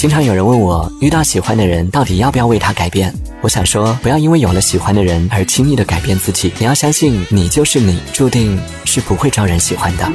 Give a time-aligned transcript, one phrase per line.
[0.00, 3.14] 经常有人问我，遇到喜欢的人到底要不要为他改变？
[3.42, 10.10] 我想说，不要因为有了喜欢的人而轻易的改变自己，你要相信你就是你，注定是不会招人喜欢的。